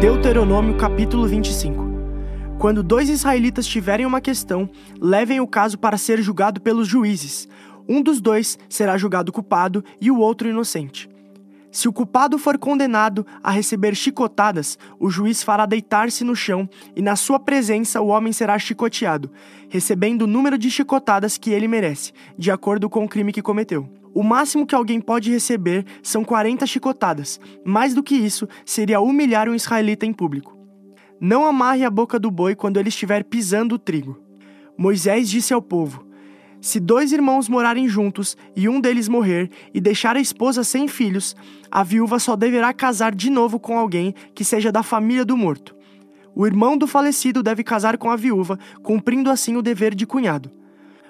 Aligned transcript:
Deuteronômio 0.00 0.76
capítulo 0.76 1.26
25 1.26 1.82
Quando 2.58 2.82
dois 2.82 3.08
israelitas 3.08 3.66
tiverem 3.66 4.04
uma 4.04 4.20
questão, 4.20 4.68
levem 5.00 5.40
o 5.40 5.46
caso 5.46 5.78
para 5.78 5.96
ser 5.96 6.20
julgado 6.20 6.60
pelos 6.60 6.86
juízes. 6.86 7.48
Um 7.88 8.02
dos 8.02 8.20
dois 8.20 8.58
será 8.68 8.98
julgado 8.98 9.32
culpado 9.32 9.82
e 9.98 10.10
o 10.10 10.18
outro 10.18 10.50
inocente. 10.50 11.08
Se 11.72 11.88
o 11.88 11.92
culpado 11.94 12.36
for 12.36 12.58
condenado 12.58 13.26
a 13.42 13.50
receber 13.50 13.94
chicotadas, 13.94 14.78
o 15.00 15.08
juiz 15.08 15.42
fará 15.42 15.64
deitar-se 15.64 16.24
no 16.24 16.36
chão 16.36 16.68
e, 16.94 17.00
na 17.00 17.16
sua 17.16 17.40
presença, 17.40 17.98
o 18.02 18.08
homem 18.08 18.34
será 18.34 18.58
chicoteado, 18.58 19.30
recebendo 19.70 20.22
o 20.22 20.26
número 20.26 20.58
de 20.58 20.70
chicotadas 20.70 21.38
que 21.38 21.52
ele 21.52 21.66
merece, 21.66 22.12
de 22.36 22.50
acordo 22.50 22.90
com 22.90 23.02
o 23.02 23.08
crime 23.08 23.32
que 23.32 23.40
cometeu. 23.40 23.88
O 24.16 24.22
máximo 24.22 24.66
que 24.66 24.74
alguém 24.74 24.98
pode 24.98 25.30
receber 25.30 25.84
são 26.02 26.24
40 26.24 26.66
chicotadas. 26.66 27.38
Mais 27.62 27.92
do 27.92 28.02
que 28.02 28.14
isso, 28.14 28.48
seria 28.64 28.98
humilhar 28.98 29.46
um 29.46 29.54
israelita 29.54 30.06
em 30.06 30.12
público. 30.14 30.56
Não 31.20 31.44
amarre 31.44 31.84
a 31.84 31.90
boca 31.90 32.18
do 32.18 32.30
boi 32.30 32.54
quando 32.54 32.80
ele 32.80 32.88
estiver 32.88 33.24
pisando 33.24 33.74
o 33.74 33.78
trigo. 33.78 34.18
Moisés 34.74 35.28
disse 35.28 35.52
ao 35.52 35.60
povo: 35.60 36.06
se 36.62 36.80
dois 36.80 37.12
irmãos 37.12 37.46
morarem 37.46 37.86
juntos 37.86 38.38
e 38.56 38.70
um 38.70 38.80
deles 38.80 39.06
morrer 39.06 39.50
e 39.74 39.82
deixar 39.82 40.16
a 40.16 40.20
esposa 40.20 40.64
sem 40.64 40.88
filhos, 40.88 41.36
a 41.70 41.82
viúva 41.82 42.18
só 42.18 42.34
deverá 42.34 42.72
casar 42.72 43.14
de 43.14 43.28
novo 43.28 43.60
com 43.60 43.78
alguém 43.78 44.14
que 44.34 44.46
seja 44.46 44.72
da 44.72 44.82
família 44.82 45.26
do 45.26 45.36
morto. 45.36 45.76
O 46.34 46.46
irmão 46.46 46.78
do 46.78 46.86
falecido 46.86 47.42
deve 47.42 47.62
casar 47.62 47.98
com 47.98 48.10
a 48.10 48.16
viúva, 48.16 48.58
cumprindo 48.82 49.30
assim 49.30 49.58
o 49.58 49.62
dever 49.62 49.94
de 49.94 50.06
cunhado. 50.06 50.50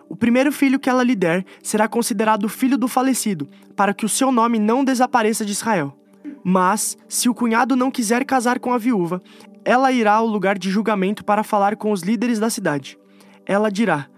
O 0.09 0.16
primeiro 0.16 0.52
filho 0.52 0.78
que 0.78 0.88
ela 0.88 1.02
lhe 1.02 1.15
der 1.15 1.45
será 1.62 1.88
considerado 1.88 2.48
filho 2.48 2.78
do 2.78 2.88
falecido, 2.88 3.48
para 3.74 3.92
que 3.92 4.05
o 4.05 4.09
seu 4.09 4.30
nome 4.30 4.59
não 4.59 4.84
desapareça 4.84 5.45
de 5.45 5.52
Israel. 5.52 5.96
Mas, 6.45 6.96
se 7.09 7.29
o 7.29 7.35
cunhado 7.35 7.74
não 7.74 7.90
quiser 7.90 8.24
casar 8.24 8.59
com 8.59 8.73
a 8.73 8.79
viúva, 8.79 9.21
ela 9.65 9.90
irá 9.90 10.13
ao 10.13 10.26
lugar 10.26 10.59
de 10.59 10.71
julgamento 10.71 11.24
para 11.24 11.43
falar 11.43 11.76
com 11.76 11.90
os 11.90 12.02
líderes 12.02 12.38
da 12.38 12.48
cidade. 12.48 12.96
Ela 13.45 13.71
dirá: 13.71 14.09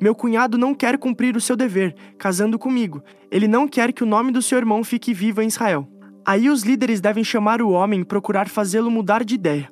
meu 0.00 0.14
cunhado 0.14 0.56
não 0.56 0.74
quer 0.74 0.96
cumprir 0.96 1.36
o 1.36 1.40
seu 1.40 1.54
dever, 1.54 1.94
casando 2.16 2.58
comigo. 2.58 3.02
Ele 3.30 3.46
não 3.46 3.68
quer 3.68 3.92
que 3.92 4.02
o 4.02 4.06
nome 4.06 4.32
do 4.32 4.40
seu 4.40 4.56
irmão 4.56 4.82
fique 4.82 5.12
vivo 5.12 5.42
em 5.42 5.48
Israel. 5.48 5.86
Aí 6.24 6.48
os 6.48 6.62
líderes 6.62 7.02
devem 7.02 7.22
chamar 7.22 7.60
o 7.60 7.68
homem 7.68 8.00
e 8.00 8.04
procurar 8.04 8.48
fazê-lo 8.48 8.90
mudar 8.90 9.22
de 9.22 9.34
ideia. 9.34 9.70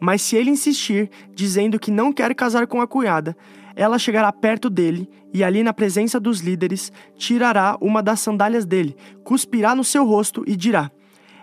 Mas 0.00 0.22
se 0.22 0.36
ele 0.36 0.50
insistir, 0.50 1.10
dizendo 1.34 1.78
que 1.78 1.90
não 1.90 2.12
quer 2.12 2.34
casar 2.34 2.66
com 2.66 2.80
a 2.80 2.86
cunhada, 2.86 3.36
ela 3.76 3.98
chegará 3.98 4.32
perto 4.32 4.68
dele 4.70 5.08
e, 5.32 5.44
ali 5.44 5.62
na 5.62 5.72
presença 5.72 6.18
dos 6.18 6.40
líderes, 6.40 6.92
tirará 7.16 7.76
uma 7.80 8.02
das 8.02 8.20
sandálias 8.20 8.64
dele, 8.64 8.96
cuspirá 9.22 9.74
no 9.74 9.84
seu 9.84 10.04
rosto 10.04 10.42
e 10.46 10.56
dirá: 10.56 10.90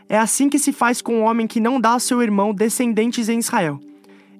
É 0.09 0.17
assim 0.17 0.49
que 0.49 0.59
se 0.59 0.73
faz 0.73 1.01
com 1.01 1.21
o 1.21 1.23
homem 1.23 1.47
que 1.47 1.59
não 1.59 1.79
dá 1.79 1.91
ao 1.91 1.99
seu 1.99 2.21
irmão 2.21 2.53
descendentes 2.53 3.29
em 3.29 3.39
Israel. 3.39 3.79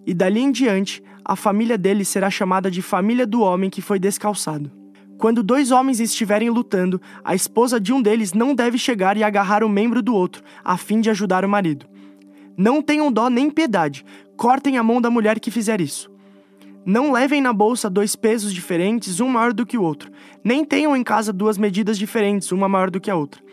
E 0.06 0.14
dali 0.14 0.42
em 0.42 0.52
diante, 0.52 1.04
a 1.24 1.36
família 1.36 1.78
dele 1.78 2.06
será 2.06 2.30
chamada 2.30 2.72
de 2.72 2.82
família 2.82 3.28
do 3.28 3.42
homem 3.42 3.70
que 3.70 3.82
foi 3.82 4.00
descalçado. 4.00 4.72
Quando 5.18 5.42
dois 5.42 5.72
homens 5.72 6.00
estiverem 6.00 6.50
lutando, 6.50 7.02
a 7.24 7.34
esposa 7.34 7.80
de 7.80 7.92
um 7.92 8.02
deles 8.02 8.34
não 8.34 8.54
deve 8.54 8.78
chegar 8.78 9.18
e 9.18 9.24
agarrar 9.24 9.64
o 9.64 9.70
membro 9.70 10.02
do 10.02 10.14
outro, 10.14 10.44
a 10.64 10.78
fim 10.78 11.02
de 11.02 11.10
ajudar 11.10 11.44
o 11.44 11.50
marido. 11.50 11.88
Não 12.58 12.82
tenham 12.82 13.12
dó 13.12 13.30
nem 13.30 13.52
piedade, 13.52 14.04
cortem 14.36 14.80
a 14.80 14.84
mão 14.84 15.00
da 15.00 15.12
mulher 15.12 15.40
que 15.40 15.52
fizer 15.52 15.80
isso. 15.80 16.10
Não 16.84 17.12
levem 17.12 17.40
na 17.40 17.54
bolsa 17.54 17.88
dois 17.88 18.16
pesos 18.16 18.52
diferentes, 18.52 19.20
um 19.20 19.28
maior 19.28 19.54
do 19.54 19.66
que 19.66 19.78
o 19.78 19.84
outro. 19.84 20.10
Nem 20.44 20.66
tenham 20.66 20.96
em 20.96 21.04
casa 21.04 21.32
duas 21.32 21.56
medidas 21.58 22.00
diferentes, 22.00 22.52
uma 22.52 22.68
maior 22.68 22.90
do 22.90 23.00
que 23.00 23.12
a 23.12 23.16
outra. 23.16 23.44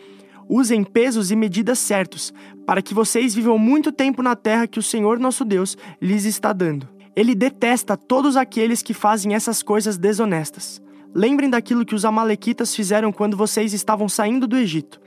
Usem 0.49 0.83
pesos 0.83 1.29
e 1.29 1.35
medidas 1.35 1.77
certos, 1.77 2.33
para 2.65 2.81
que 2.81 2.93
vocês 2.95 3.35
vivam 3.35 3.59
muito 3.59 3.91
tempo 3.91 4.23
na 4.23 4.35
terra 4.35 4.65
que 4.65 4.79
o 4.79 4.83
Senhor 4.83 5.19
nosso 5.19 5.45
Deus 5.45 5.77
lhes 6.01 6.25
está 6.25 6.51
dando. 6.51 6.87
Ele 7.15 7.35
detesta 7.35 7.95
todos 7.95 8.35
aqueles 8.35 8.81
que 8.81 8.93
fazem 8.93 9.35
essas 9.35 9.61
coisas 9.61 9.97
desonestas. 9.97 10.81
Lembrem 11.13 11.49
daquilo 11.49 11.85
que 11.85 11.95
os 11.95 12.05
Amalequitas 12.05 12.75
fizeram 12.75 13.11
quando 13.11 13.37
vocês 13.37 13.71
estavam 13.71 14.09
saindo 14.09 14.47
do 14.47 14.57
Egito. 14.57 14.99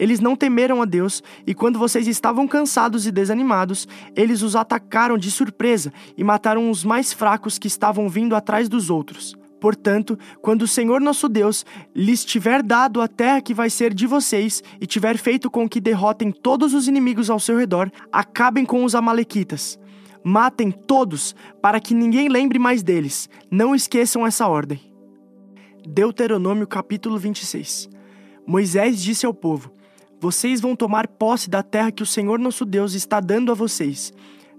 Eles 0.00 0.18
não 0.18 0.34
temeram 0.34 0.80
a 0.80 0.86
Deus 0.86 1.22
e, 1.46 1.54
quando 1.54 1.78
vocês 1.78 2.08
estavam 2.08 2.48
cansados 2.48 3.06
e 3.06 3.12
desanimados, 3.12 3.86
eles 4.16 4.40
os 4.40 4.56
atacaram 4.56 5.18
de 5.18 5.30
surpresa 5.30 5.92
e 6.16 6.24
mataram 6.24 6.70
os 6.70 6.82
mais 6.82 7.12
fracos 7.12 7.58
que 7.58 7.66
estavam 7.66 8.08
vindo 8.08 8.34
atrás 8.34 8.66
dos 8.66 8.88
outros. 8.88 9.36
Portanto, 9.60 10.18
quando 10.40 10.62
o 10.62 10.66
Senhor 10.66 11.02
nosso 11.02 11.28
Deus 11.28 11.66
lhes 11.94 12.24
tiver 12.24 12.62
dado 12.62 13.02
a 13.02 13.06
terra 13.06 13.42
que 13.42 13.52
vai 13.52 13.68
ser 13.68 13.92
de 13.92 14.06
vocês 14.06 14.62
e 14.80 14.86
tiver 14.86 15.18
feito 15.18 15.50
com 15.50 15.68
que 15.68 15.82
derrotem 15.82 16.32
todos 16.32 16.72
os 16.72 16.88
inimigos 16.88 17.28
ao 17.28 17.38
seu 17.38 17.58
redor, 17.58 17.92
acabem 18.10 18.64
com 18.64 18.82
os 18.82 18.94
Amalequitas. 18.94 19.78
Matem 20.24 20.70
todos, 20.70 21.34
para 21.60 21.78
que 21.78 21.92
ninguém 21.92 22.30
lembre 22.30 22.58
mais 22.58 22.82
deles. 22.82 23.28
Não 23.50 23.74
esqueçam 23.74 24.26
essa 24.26 24.48
ordem. 24.48 24.80
Deuteronômio 25.86 26.66
capítulo 26.66 27.18
26 27.18 27.90
Moisés 28.46 29.02
disse 29.02 29.26
ao 29.26 29.34
povo: 29.34 29.70
Vocês 30.20 30.60
vão 30.60 30.76
tomar 30.76 31.08
posse 31.08 31.48
da 31.48 31.62
terra 31.62 31.90
que 31.90 32.02
o 32.02 32.06
Senhor 32.06 32.38
nosso 32.38 32.64
Deus 32.64 32.94
está 32.94 33.20
dando 33.20 33.50
a 33.50 33.54
vocês 33.54 34.12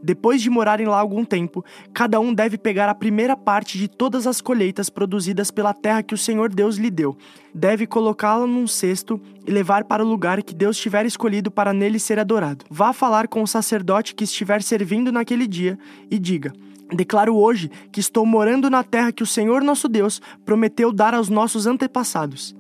depois 0.04 0.42
de 0.42 0.50
morarem 0.50 0.88
lá 0.88 1.00
algum 1.00 1.24
tempo, 1.24 1.64
cada 1.94 2.20
um 2.20 2.34
deve 2.34 2.58
pegar 2.58 2.90
a 2.90 2.96
primeira 2.96 3.38
parte 3.38 3.78
de 3.78 3.88
todas 3.88 4.26
as 4.26 4.42
colheitas 4.42 4.90
produzidas 4.90 5.52
pela 5.52 5.74
terra 5.74 6.02
que 6.02 6.14
o 6.14 6.18
Senhor 6.18 6.50
Deus 6.50 6.78
lhe 6.78 6.90
deu. 6.90 7.16
Deve 7.54 7.86
colocá-la 7.86 8.48
num 8.48 8.66
cesto 8.66 9.22
e 9.46 9.52
levar 9.52 9.84
para 9.84 10.04
o 10.04 10.08
lugar 10.08 10.42
que 10.42 10.56
Deus 10.56 10.78
tiver 10.78 11.06
escolhido 11.06 11.52
para 11.52 11.74
nele 11.74 12.00
ser 12.00 12.20
adorado. 12.20 12.66
Vá 12.70 12.94
falar 12.94 13.28
com 13.28 13.44
o 13.44 13.48
sacerdote 13.48 14.16
que 14.16 14.24
estiver 14.24 14.64
servindo 14.64 15.12
naquele 15.12 15.46
dia 15.46 15.78
e 16.10 16.18
diga: 16.18 16.52
Declaro 16.92 17.36
hoje 17.36 17.70
que 17.92 18.00
estou 18.00 18.26
morando 18.26 18.70
na 18.70 18.84
terra 18.84 19.12
que 19.12 19.24
o 19.24 19.28
Senhor 19.28 19.62
nosso 19.62 19.88
Deus 19.88 20.22
prometeu 20.44 20.92
dar 20.92 21.14
aos 21.14 21.30
nossos 21.30 21.68
antepassados. 21.68 22.56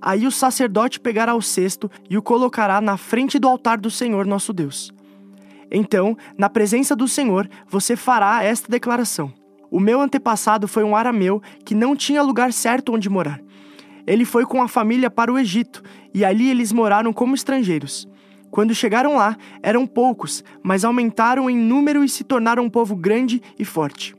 Aí 0.00 0.26
o 0.26 0.30
sacerdote 0.30 0.98
pegará 0.98 1.34
o 1.34 1.42
cesto 1.42 1.90
e 2.08 2.16
o 2.16 2.22
colocará 2.22 2.80
na 2.80 2.96
frente 2.96 3.38
do 3.38 3.48
altar 3.48 3.78
do 3.78 3.90
Senhor 3.90 4.26
nosso 4.26 4.52
Deus. 4.52 4.92
Então, 5.70 6.16
na 6.36 6.48
presença 6.48 6.96
do 6.96 7.06
Senhor, 7.06 7.48
você 7.68 7.94
fará 7.94 8.42
esta 8.42 8.70
declaração: 8.70 9.32
O 9.70 9.78
meu 9.78 10.00
antepassado 10.00 10.66
foi 10.66 10.82
um 10.82 10.96
arameu 10.96 11.42
que 11.64 11.74
não 11.74 11.94
tinha 11.94 12.22
lugar 12.22 12.52
certo 12.52 12.92
onde 12.92 13.08
morar. 13.08 13.40
Ele 14.06 14.24
foi 14.24 14.44
com 14.44 14.62
a 14.62 14.68
família 14.68 15.10
para 15.10 15.32
o 15.32 15.38
Egito, 15.38 15.82
e 16.12 16.24
ali 16.24 16.50
eles 16.50 16.72
moraram 16.72 17.12
como 17.12 17.34
estrangeiros. 17.34 18.08
Quando 18.50 18.74
chegaram 18.74 19.16
lá, 19.16 19.36
eram 19.62 19.86
poucos, 19.86 20.42
mas 20.62 20.84
aumentaram 20.84 21.48
em 21.48 21.56
número 21.56 22.02
e 22.02 22.08
se 22.08 22.24
tornaram 22.24 22.64
um 22.64 22.70
povo 22.70 22.96
grande 22.96 23.40
e 23.58 23.64
forte. 23.64 24.16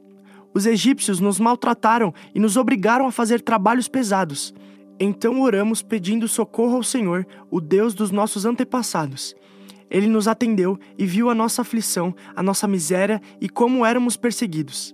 Os 0.54 0.66
egípcios 0.66 1.20
nos 1.20 1.40
maltrataram 1.40 2.14
e 2.34 2.40
nos 2.40 2.56
obrigaram 2.56 3.08
a 3.08 3.12
fazer 3.12 3.42
trabalhos 3.42 3.88
pesados. 3.88 4.54
Então 5.04 5.42
oramos 5.42 5.82
pedindo 5.82 6.28
socorro 6.28 6.76
ao 6.76 6.84
Senhor, 6.84 7.26
o 7.50 7.60
Deus 7.60 7.96
dos 7.96 8.12
nossos 8.12 8.46
antepassados. 8.46 9.36
Ele 9.90 10.06
nos 10.06 10.28
atendeu 10.28 10.80
e 10.96 11.08
viu 11.08 11.28
a 11.28 11.34
nossa 11.34 11.64
aflição, 11.64 12.14
a 12.36 12.44
nossa 12.44 12.68
miséria 12.68 13.20
e 13.42 13.50
como 13.50 13.84
éramos 13.84 14.16
perseguidos. 14.16 14.94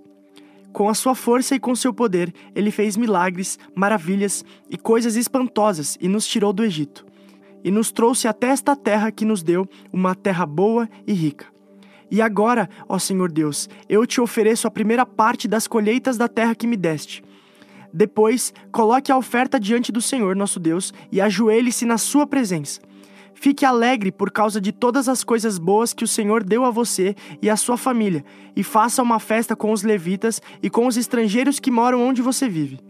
Com 0.72 0.88
a 0.88 0.94
sua 0.94 1.14
força 1.14 1.54
e 1.54 1.60
com 1.60 1.76
seu 1.76 1.92
poder, 1.92 2.32
ele 2.54 2.70
fez 2.70 2.96
milagres, 2.96 3.58
maravilhas 3.74 4.42
e 4.70 4.78
coisas 4.78 5.14
espantosas 5.14 5.98
e 6.00 6.08
nos 6.08 6.26
tirou 6.26 6.54
do 6.54 6.64
Egito. 6.64 7.04
E 7.62 7.70
nos 7.70 7.92
trouxe 7.92 8.26
até 8.26 8.46
esta 8.46 8.74
terra 8.74 9.12
que 9.12 9.26
nos 9.26 9.42
deu, 9.42 9.68
uma 9.92 10.14
terra 10.14 10.46
boa 10.46 10.88
e 11.06 11.12
rica. 11.12 11.44
E 12.10 12.22
agora, 12.22 12.70
ó 12.88 12.98
Senhor 12.98 13.30
Deus, 13.30 13.68
eu 13.90 14.06
te 14.06 14.22
ofereço 14.22 14.66
a 14.66 14.70
primeira 14.70 15.04
parte 15.04 15.46
das 15.46 15.66
colheitas 15.68 16.16
da 16.16 16.28
terra 16.28 16.54
que 16.54 16.66
me 16.66 16.78
deste. 16.78 17.22
Depois, 17.92 18.52
coloque 18.70 19.10
a 19.10 19.16
oferta 19.16 19.58
diante 19.58 19.90
do 19.90 20.00
Senhor 20.00 20.36
nosso 20.36 20.60
Deus 20.60 20.92
e 21.10 21.20
ajoelhe-se 21.20 21.84
na 21.84 21.98
sua 21.98 22.26
presença. 22.26 22.80
Fique 23.34 23.64
alegre 23.64 24.10
por 24.10 24.32
causa 24.32 24.60
de 24.60 24.72
todas 24.72 25.08
as 25.08 25.22
coisas 25.22 25.58
boas 25.58 25.94
que 25.94 26.02
o 26.02 26.08
Senhor 26.08 26.42
deu 26.42 26.64
a 26.64 26.70
você 26.70 27.14
e 27.40 27.48
à 27.48 27.56
sua 27.56 27.76
família, 27.76 28.24
e 28.56 28.64
faça 28.64 29.00
uma 29.00 29.20
festa 29.20 29.54
com 29.54 29.70
os 29.70 29.84
levitas 29.84 30.42
e 30.60 30.68
com 30.68 30.86
os 30.86 30.96
estrangeiros 30.96 31.60
que 31.60 31.70
moram 31.70 32.02
onde 32.02 32.20
você 32.20 32.48
vive. 32.48 32.80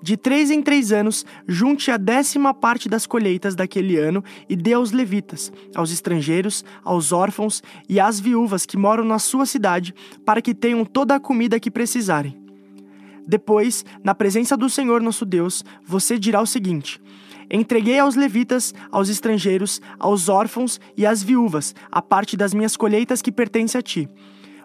De 0.00 0.16
três 0.16 0.52
em 0.52 0.62
três 0.62 0.92
anos, 0.92 1.26
junte 1.48 1.90
a 1.90 1.96
décima 1.96 2.54
parte 2.54 2.88
das 2.88 3.04
colheitas 3.04 3.56
daquele 3.56 3.96
ano 3.96 4.22
e 4.48 4.54
dê 4.54 4.74
aos 4.74 4.92
levitas, 4.92 5.52
aos 5.74 5.90
estrangeiros, 5.90 6.64
aos 6.84 7.10
órfãos 7.10 7.60
e 7.88 7.98
às 7.98 8.20
viúvas 8.20 8.64
que 8.64 8.76
moram 8.76 9.02
na 9.02 9.18
sua 9.18 9.44
cidade, 9.44 9.92
para 10.24 10.40
que 10.40 10.54
tenham 10.54 10.84
toda 10.84 11.16
a 11.16 11.20
comida 11.20 11.58
que 11.58 11.72
precisarem. 11.72 12.47
Depois, 13.28 13.84
na 14.02 14.14
presença 14.14 14.56
do 14.56 14.70
Senhor 14.70 15.02
nosso 15.02 15.26
Deus, 15.26 15.62
você 15.84 16.18
dirá 16.18 16.40
o 16.40 16.46
seguinte: 16.46 16.98
Entreguei 17.50 17.98
aos 17.98 18.14
levitas, 18.14 18.72
aos 18.90 19.10
estrangeiros, 19.10 19.82
aos 19.98 20.30
órfãos 20.30 20.80
e 20.96 21.04
às 21.04 21.22
viúvas 21.22 21.74
a 21.92 22.00
parte 22.00 22.38
das 22.38 22.54
minhas 22.54 22.74
colheitas 22.74 23.20
que 23.20 23.30
pertence 23.30 23.76
a 23.76 23.82
ti. 23.82 24.08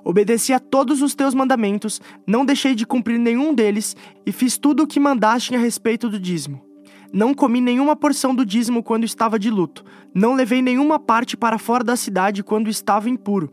Obedeci 0.02 0.54
a 0.54 0.60
todos 0.62 1.02
os 1.02 1.14
teus 1.14 1.34
mandamentos, 1.34 2.02
não 2.26 2.46
deixei 2.46 2.74
de 2.74 2.86
cumprir 2.86 3.20
nenhum 3.20 3.54
deles 3.54 3.98
e 4.26 4.32
fiz 4.32 4.58
tudo 4.58 4.84
o 4.84 4.88
que 4.88 5.00
mandaste 5.00 5.54
a 5.54 5.60
respeito 5.60 6.10
do 6.10 6.18
dízimo. 6.18 6.74
Não 7.14 7.32
comi 7.32 7.62
nenhuma 7.62 7.96
porção 7.96 8.34
do 8.34 8.44
dízimo 8.44 8.82
quando 8.82 9.04
estava 9.04 9.38
de 9.38 9.52
luto. 9.52 9.86
Não 10.16 10.34
levei 10.34 10.64
nenhuma 10.64 10.98
parte 10.98 11.38
para 11.38 11.60
fora 11.60 11.84
da 11.84 11.96
cidade 11.96 12.44
quando 12.44 12.72
estava 12.72 13.08
impuro. 13.08 13.52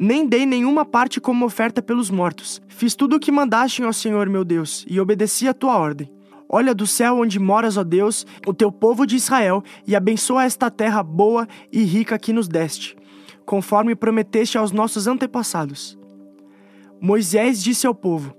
Nem 0.00 0.26
dei 0.28 0.46
nenhuma 0.46 0.84
parte 0.84 1.20
como 1.20 1.44
oferta 1.44 1.82
pelos 1.82 2.08
mortos. 2.08 2.62
Fiz 2.68 2.94
tudo 2.94 3.16
o 3.16 3.18
que 3.20 3.32
mandaste, 3.32 3.82
ó 3.82 3.90
Senhor 3.90 4.28
meu 4.28 4.44
Deus, 4.44 4.86
e 4.88 5.00
obedeci 5.00 5.48
a 5.48 5.54
tua 5.54 5.76
ordem. 5.76 6.08
Olha 6.48 6.72
do 6.72 6.86
céu 6.86 7.18
onde 7.18 7.38
moras, 7.40 7.76
ó 7.76 7.82
Deus, 7.82 8.24
o 8.46 8.54
teu 8.54 8.70
povo 8.70 9.04
de 9.04 9.16
Israel, 9.16 9.62
e 9.86 9.96
abençoa 9.96 10.44
esta 10.44 10.70
terra 10.70 11.02
boa 11.02 11.48
e 11.72 11.82
rica 11.82 12.16
que 12.16 12.32
nos 12.32 12.46
deste, 12.46 12.96
conforme 13.44 13.96
prometeste 13.96 14.56
aos 14.56 14.70
nossos 14.70 15.08
antepassados. 15.08 15.98
Moisés 17.00 17.60
disse 17.60 17.84
ao 17.84 17.94
povo: 17.94 18.32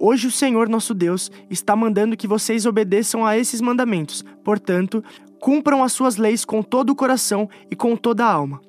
Hoje 0.00 0.26
o 0.26 0.32
Senhor 0.32 0.68
nosso 0.68 0.92
Deus 0.92 1.30
está 1.48 1.76
mandando 1.76 2.16
que 2.16 2.26
vocês 2.26 2.66
obedeçam 2.66 3.24
a 3.24 3.38
esses 3.38 3.60
mandamentos, 3.60 4.24
portanto, 4.44 5.04
cumpram 5.40 5.84
as 5.84 5.92
suas 5.92 6.16
leis 6.16 6.44
com 6.44 6.62
todo 6.62 6.90
o 6.90 6.96
coração 6.96 7.48
e 7.70 7.76
com 7.76 7.96
toda 7.96 8.24
a 8.26 8.32
alma. 8.32 8.60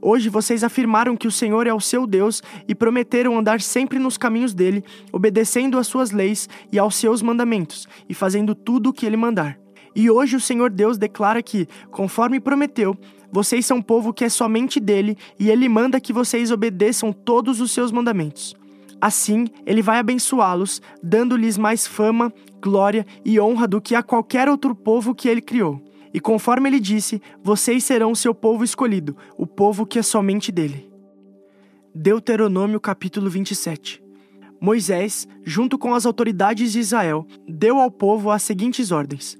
Hoje 0.00 0.28
vocês 0.28 0.62
afirmaram 0.62 1.16
que 1.16 1.26
o 1.26 1.32
Senhor 1.32 1.66
é 1.66 1.74
o 1.74 1.80
seu 1.80 2.06
Deus 2.06 2.42
e 2.68 2.74
prometeram 2.74 3.36
andar 3.36 3.60
sempre 3.60 3.98
nos 3.98 4.16
caminhos 4.16 4.54
dele, 4.54 4.84
obedecendo 5.12 5.78
às 5.78 5.86
suas 5.86 6.12
leis 6.12 6.48
e 6.72 6.78
aos 6.78 6.94
seus 6.94 7.20
mandamentos, 7.20 7.88
e 8.08 8.14
fazendo 8.14 8.54
tudo 8.54 8.90
o 8.90 8.92
que 8.92 9.04
ele 9.04 9.16
mandar. 9.16 9.58
E 9.96 10.08
hoje 10.08 10.36
o 10.36 10.40
Senhor 10.40 10.70
Deus 10.70 10.96
declara 10.96 11.42
que, 11.42 11.66
conforme 11.90 12.38
prometeu, 12.38 12.96
vocês 13.32 13.66
são 13.66 13.82
povo 13.82 14.12
que 14.12 14.24
é 14.24 14.28
somente 14.28 14.78
dele 14.78 15.16
e 15.38 15.50
ele 15.50 15.68
manda 15.68 16.00
que 16.00 16.12
vocês 16.12 16.52
obedeçam 16.52 17.12
todos 17.12 17.60
os 17.60 17.72
seus 17.72 17.90
mandamentos. 17.90 18.54
Assim, 19.00 19.46
ele 19.66 19.82
vai 19.82 19.98
abençoá-los, 19.98 20.80
dando-lhes 21.02 21.58
mais 21.58 21.86
fama, 21.86 22.32
glória 22.60 23.06
e 23.24 23.38
honra 23.38 23.66
do 23.66 23.80
que 23.80 23.94
a 23.94 24.02
qualquer 24.02 24.48
outro 24.48 24.74
povo 24.74 25.14
que 25.14 25.28
ele 25.28 25.40
criou. 25.40 25.80
E 26.12 26.20
conforme 26.20 26.68
ele 26.68 26.80
disse, 26.80 27.20
vocês 27.42 27.84
serão 27.84 28.14
seu 28.14 28.34
povo 28.34 28.64
escolhido, 28.64 29.16
o 29.36 29.46
povo 29.46 29.86
que 29.86 29.98
é 29.98 30.02
somente 30.02 30.50
dele. 30.50 30.90
Deuteronômio 31.94 32.80
capítulo 32.80 33.28
27 33.28 34.02
Moisés, 34.60 35.28
junto 35.44 35.78
com 35.78 35.94
as 35.94 36.04
autoridades 36.04 36.72
de 36.72 36.80
Israel, 36.80 37.26
deu 37.46 37.78
ao 37.78 37.90
povo 37.90 38.30
as 38.30 38.42
seguintes 38.42 38.90
ordens: 38.90 39.38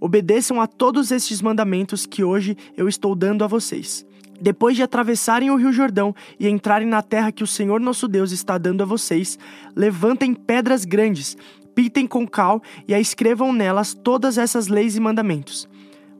Obedeçam 0.00 0.60
a 0.60 0.66
todos 0.66 1.10
estes 1.10 1.40
mandamentos 1.40 2.06
que 2.06 2.22
hoje 2.22 2.56
eu 2.76 2.88
estou 2.88 3.14
dando 3.14 3.44
a 3.44 3.46
vocês. 3.46 4.06
Depois 4.40 4.76
de 4.76 4.82
atravessarem 4.82 5.50
o 5.50 5.56
Rio 5.56 5.72
Jordão 5.72 6.14
e 6.38 6.48
entrarem 6.48 6.86
na 6.86 7.02
terra 7.02 7.32
que 7.32 7.42
o 7.42 7.46
Senhor 7.46 7.80
nosso 7.80 8.06
Deus 8.06 8.30
está 8.30 8.56
dando 8.56 8.82
a 8.82 8.86
vocês, 8.86 9.36
levantem 9.74 10.32
pedras 10.32 10.84
grandes, 10.84 11.36
pitem 11.74 12.06
com 12.06 12.26
cal 12.26 12.62
e 12.86 12.94
a 12.94 13.00
escrevam 13.00 13.52
nelas 13.52 13.94
todas 13.94 14.38
essas 14.38 14.68
leis 14.68 14.94
e 14.94 15.00
mandamentos. 15.00 15.68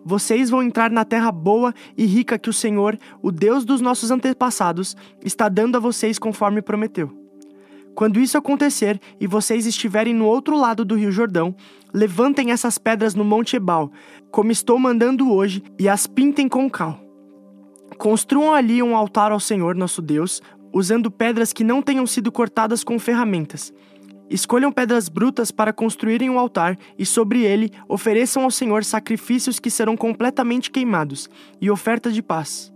Vocês 0.09 0.49
vão 0.49 0.63
entrar 0.63 0.91
na 0.91 1.05
terra 1.05 1.31
boa 1.31 1.75
e 1.95 2.07
rica 2.07 2.39
que 2.39 2.49
o 2.49 2.53
Senhor, 2.53 2.99
o 3.21 3.31
Deus 3.31 3.63
dos 3.63 3.83
nossos 3.83 4.11
antepassados, 4.11 4.97
está 5.23 5.51
dando 5.51 5.77
a 5.77 5.81
vocês 5.81 6.19
conforme 6.19 6.63
prometeu. 6.63 7.11
Quando 7.95 8.19
isso 8.19 8.39
acontecer 8.39 8.99
e 9.21 9.27
vocês 9.27 9.67
estiverem 9.67 10.15
no 10.15 10.25
outro 10.25 10.57
lado 10.57 10.83
do 10.83 10.95
Rio 10.95 11.13
Jordão, 11.13 11.55
levantem 11.93 12.53
essas 12.53 12.79
pedras 12.79 13.15
no 13.15 13.23
Monte 13.23 13.57
Ebal, 13.57 13.93
como 14.31 14.51
estou 14.51 14.79
mandando 14.79 15.31
hoje, 15.31 15.63
e 15.79 15.91
as 15.91 16.07
pintem 16.07 16.49
com 16.49 16.71
cal. 16.71 16.99
Construam 17.99 18.55
ali 18.55 18.83
um 18.83 18.97
altar 18.97 19.31
ao 19.31 19.39
Senhor 19.39 19.75
nosso 19.75 20.01
Deus, 20.01 20.41
usando 20.73 21.11
pedras 21.11 21.53
que 21.53 21.63
não 21.63 21.83
tenham 21.83 22.07
sido 22.07 22.33
cortadas 22.33 22.83
com 22.83 22.99
ferramentas. 22.99 23.75
Escolham 24.31 24.71
pedras 24.71 25.09
brutas 25.09 25.51
para 25.51 25.73
construírem 25.73 26.29
um 26.29 26.39
altar 26.39 26.79
e 26.99 27.07
sobre 27.07 27.43
ele 27.43 27.73
ofereçam 27.89 28.45
ao 28.45 28.51
Senhor 28.51 28.85
sacrifícios 28.85 29.59
que 29.59 29.71
serão 29.71 29.97
completamente 29.97 30.71
queimados 30.71 31.31
e 31.61 31.71
oferta 31.71 32.13
de 32.13 32.23
paz. 32.23 32.73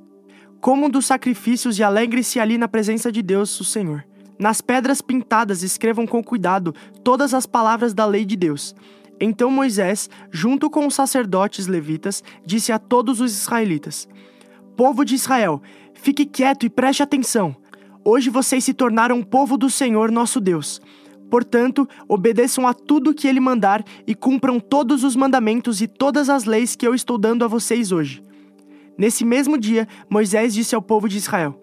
Comam 0.60 0.88
dos 0.88 1.06
sacrifícios 1.06 1.78
e 1.78 1.82
alegre-se 1.82 2.40
ali 2.40 2.56
na 2.56 2.68
presença 2.68 3.12
de 3.12 3.20
Deus, 3.20 3.58
o 3.60 3.64
Senhor. 3.64 4.04
Nas 4.38 4.60
pedras 4.60 5.02
pintadas 5.02 5.62
escrevam 5.62 6.06
com 6.06 6.22
cuidado 6.22 6.74
todas 7.04 7.34
as 7.34 7.46
palavras 7.46 7.92
da 7.92 8.06
lei 8.06 8.24
de 8.24 8.36
Deus. 8.36 8.74
Então 9.20 9.50
Moisés, 9.50 10.08
junto 10.30 10.70
com 10.70 10.86
os 10.86 10.94
sacerdotes 10.94 11.66
levitas, 11.66 12.24
disse 12.44 12.72
a 12.72 12.78
todos 12.78 13.20
os 13.20 13.32
israelitas: 13.32 14.08
Povo 14.76 15.04
de 15.04 15.14
Israel, 15.14 15.60
fique 15.94 16.24
quieto 16.24 16.64
e 16.64 16.70
preste 16.70 17.02
atenção. 17.02 17.54
Hoje 18.04 18.30
vocês 18.30 18.64
se 18.64 18.74
tornaram 18.74 19.22
povo 19.22 19.56
do 19.56 19.70
Senhor 19.70 20.10
nosso 20.10 20.40
Deus. 20.40 20.80
Portanto, 21.32 21.88
obedeçam 22.06 22.66
a 22.66 22.74
tudo 22.74 23.14
que 23.14 23.26
ele 23.26 23.40
mandar 23.40 23.82
e 24.06 24.14
cumpram 24.14 24.60
todos 24.60 25.02
os 25.02 25.16
mandamentos 25.16 25.80
e 25.80 25.88
todas 25.88 26.28
as 26.28 26.44
leis 26.44 26.76
que 26.76 26.86
eu 26.86 26.94
estou 26.94 27.16
dando 27.16 27.42
a 27.42 27.48
vocês 27.48 27.90
hoje. 27.90 28.22
Nesse 28.98 29.24
mesmo 29.24 29.56
dia, 29.56 29.88
Moisés 30.10 30.52
disse 30.52 30.74
ao 30.74 30.82
povo 30.82 31.08
de 31.08 31.16
Israel: 31.16 31.58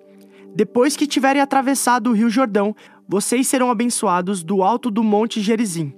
Depois 0.56 0.98
que 0.98 1.06
tiverem 1.06 1.40
atravessado 1.40 2.10
o 2.10 2.14
rio 2.14 2.32
Jordão, 2.32 2.76
vocês 3.08 3.48
serão 3.48 3.70
abençoados 3.70 4.44
do 4.44 4.64
alto 4.64 4.90
do 4.90 5.04
monte 5.04 5.40
Gerizim. 5.40 5.94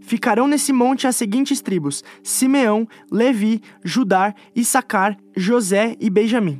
Ficarão 0.00 0.48
nesse 0.48 0.72
monte 0.72 1.06
as 1.06 1.14
seguintes 1.14 1.60
tribos: 1.60 2.02
Simeão, 2.24 2.88
Levi, 3.08 3.62
Judá, 3.84 4.34
Issacar, 4.52 5.16
José 5.36 5.94
e 6.00 6.10
Benjamim. 6.10 6.58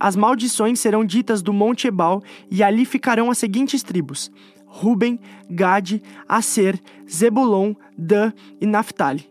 As 0.00 0.16
maldições 0.16 0.80
serão 0.80 1.04
ditas 1.04 1.42
do 1.42 1.52
monte 1.52 1.88
Ebal, 1.88 2.22
e 2.50 2.62
ali 2.62 2.86
ficarão 2.86 3.30
as 3.30 3.36
seguintes 3.36 3.82
tribos: 3.82 4.30
Ruben, 4.70 5.18
Gade, 5.50 6.00
Aser, 6.28 6.80
Zebulon, 7.10 7.74
Dan 7.98 8.32
e 8.60 8.66
Naphtali. 8.66 9.28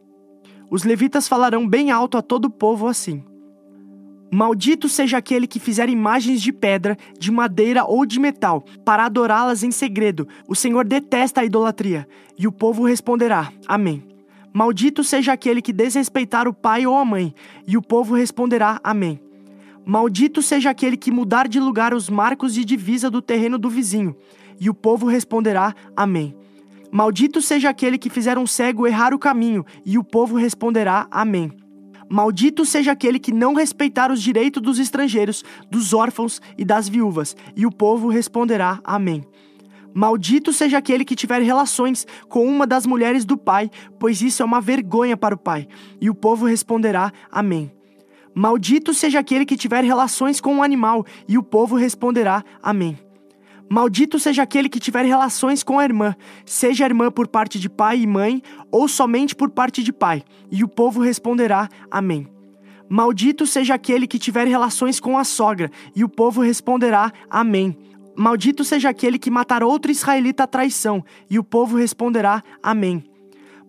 Os 0.70 0.84
levitas 0.84 1.28
falarão 1.28 1.68
bem 1.68 1.90
alto 1.90 2.18
a 2.18 2.22
todo 2.22 2.46
o 2.46 2.50
povo 2.50 2.88
assim: 2.88 3.24
Maldito 4.32 4.88
seja 4.88 5.18
aquele 5.18 5.48
que 5.48 5.60
fizer 5.60 5.90
imagens 5.90 6.42
de 6.42 6.54
pedra, 6.54 6.96
de 7.18 7.32
madeira 7.32 7.86
ou 7.86 8.06
de 8.06 8.20
metal, 8.20 8.64
para 8.86 9.06
adorá-las 9.06 9.64
em 9.64 9.72
segredo. 9.72 10.28
O 10.48 10.56
Senhor 10.56 10.86
detesta 10.86 11.42
a 11.42 11.46
idolatria. 11.46 12.08
E 12.38 12.46
o 12.46 12.52
povo 12.52 12.86
responderá: 12.86 13.52
Amém. 13.68 14.04
Maldito 14.54 15.04
seja 15.04 15.34
aquele 15.34 15.62
que 15.62 15.74
desrespeitar 15.74 16.48
o 16.48 16.54
pai 16.54 16.86
ou 16.86 16.96
a 16.96 17.06
mãe. 17.06 17.34
E 17.66 17.76
o 17.76 17.82
povo 17.82 18.14
responderá: 18.14 18.80
Amém. 18.84 19.20
Maldito 19.84 20.44
seja 20.44 20.70
aquele 20.70 20.96
que 20.96 21.10
mudar 21.10 21.48
de 21.48 21.60
lugar 21.60 21.96
os 21.96 22.10
marcos 22.10 22.54
de 22.54 22.64
divisa 22.64 23.10
do 23.10 23.24
terreno 23.24 23.58
do 23.58 23.70
vizinho. 23.70 24.16
E 24.60 24.70
o 24.70 24.74
povo 24.74 25.08
responderá: 25.08 25.74
Amém. 25.96 26.36
Maldito 26.92 27.42
seja 27.42 27.70
aquele 27.70 27.98
que 27.98 28.10
fizer 28.10 28.38
um 28.38 28.48
cego 28.48 28.88
errar 28.88 29.14
o 29.14 29.20
caminho. 29.20 29.66
E 29.86 29.98
o 29.98 30.04
povo 30.04 30.36
responderá: 30.36 31.08
Amém. 31.12 31.52
Maldito 32.10 32.66
seja 32.66 32.92
aquele 32.92 33.20
que 33.20 33.32
não 33.32 33.54
respeitar 33.54 34.12
os 34.12 34.22
direitos 34.22 34.62
dos 34.62 34.80
estrangeiros, 34.80 35.44
dos 35.70 35.94
órfãos 35.94 36.42
e 36.58 36.66
das 36.66 36.90
viúvas. 36.90 37.36
E 37.56 37.66
o 37.66 37.72
povo 37.72 38.10
responderá: 38.10 38.80
Amém. 38.84 39.24
Maldito 39.94 40.52
seja 40.52 40.78
aquele 40.78 41.06
que 41.06 41.16
tiver 41.16 41.42
relações 41.42 42.06
com 42.28 42.46
uma 42.46 42.66
das 42.66 42.86
mulheres 42.86 43.26
do 43.26 43.38
pai, 43.38 43.70
pois 44.00 44.22
isso 44.22 44.42
é 44.42 44.46
uma 44.46 44.62
vergonha 44.62 45.18
para 45.18 45.36
o 45.36 45.38
pai. 45.38 45.68
E 46.02 46.10
o 46.10 46.16
povo 46.16 46.46
responderá: 46.46 47.12
Amém. 47.32 47.72
Maldito 48.34 48.94
seja 48.94 49.20
aquele 49.20 49.46
que 49.46 49.58
tiver 49.58 49.84
relações 49.84 50.42
com 50.42 50.56
um 50.56 50.64
animal, 50.64 51.06
e 51.28 51.38
o 51.38 51.44
povo 51.44 51.76
responderá: 51.76 52.44
Amém. 52.62 52.98
Maldito 53.70 54.18
seja 54.18 54.42
aquele 54.42 54.68
que 54.68 54.80
tiver 54.80 55.06
relações 55.06 55.62
com 55.62 55.78
a 55.78 55.84
irmã, 55.84 56.16
seja 56.44 56.84
a 56.84 56.88
irmã 56.88 57.12
por 57.12 57.28
parte 57.28 57.60
de 57.60 57.70
pai 57.70 58.00
e 58.00 58.08
mãe, 58.08 58.42
ou 58.72 58.88
somente 58.88 59.36
por 59.36 59.52
parte 59.52 59.84
de 59.84 59.94
pai. 59.94 60.24
E 60.52 60.64
o 60.64 60.68
povo 60.68 61.02
responderá: 61.02 61.70
Amém. 61.92 62.28
Maldito 62.90 63.46
seja 63.46 63.76
aquele 63.76 64.08
que 64.08 64.18
tiver 64.18 64.48
relações 64.48 65.00
com 65.00 65.16
a 65.16 65.24
sogra, 65.24 65.70
e 65.96 66.04
o 66.04 66.10
povo 66.10 66.42
responderá: 66.42 67.14
Amém. 67.30 67.78
Maldito 68.18 68.64
seja 68.64 68.90
aquele 68.90 69.20
que 69.20 69.30
matar 69.30 69.64
outro 69.64 69.92
israelita 69.92 70.44
à 70.44 70.48
traição, 70.48 71.06
e 71.30 71.38
o 71.38 71.44
povo 71.44 71.78
responderá: 71.78 72.44
Amém. 72.64 73.04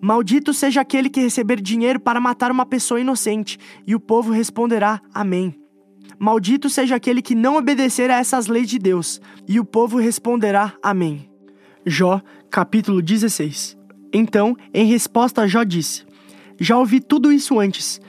Maldito 0.00 0.54
seja 0.54 0.80
aquele 0.80 1.10
que 1.10 1.20
receber 1.20 1.60
dinheiro 1.60 2.00
para 2.00 2.18
matar 2.18 2.50
uma 2.50 2.64
pessoa 2.64 2.98
inocente, 2.98 3.58
e 3.86 3.94
o 3.94 4.00
povo 4.00 4.32
responderá: 4.32 5.02
Amém. 5.12 5.59
Maldito 6.18 6.68
seja 6.68 6.96
aquele 6.96 7.22
que 7.22 7.34
não 7.34 7.56
obedecer 7.56 8.10
a 8.10 8.18
essas 8.18 8.46
leis 8.46 8.68
de 8.68 8.78
Deus. 8.78 9.20
E 9.48 9.58
o 9.58 9.64
povo 9.64 9.98
responderá: 9.98 10.74
Amém. 10.82 11.28
Jó, 11.86 12.20
capítulo 12.50 13.00
16. 13.00 13.76
Então, 14.12 14.56
em 14.72 14.86
resposta, 14.86 15.46
Jó 15.46 15.62
disse: 15.62 16.04
Já 16.58 16.76
ouvi 16.76 17.00
tudo 17.00 17.32
isso 17.32 17.58
antes. 17.58 18.00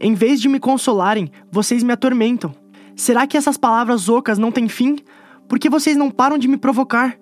Em 0.00 0.14
vez 0.14 0.40
de 0.40 0.48
me 0.48 0.58
consolarem, 0.58 1.30
vocês 1.50 1.82
me 1.82 1.92
atormentam. 1.92 2.54
Será 2.96 3.26
que 3.26 3.36
essas 3.36 3.56
palavras 3.56 4.08
ocas 4.08 4.38
não 4.38 4.50
têm 4.50 4.68
fim? 4.68 4.96
Por 5.48 5.58
que 5.58 5.68
vocês 5.68 5.96
não 5.96 6.10
param 6.10 6.38
de 6.38 6.48
me 6.48 6.56
provocar? 6.56 7.16